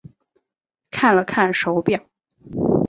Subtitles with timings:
[0.89, 2.03] 看了看手表